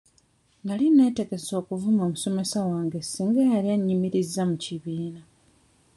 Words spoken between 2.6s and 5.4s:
wange singa yali annyimirizza mu kibiina.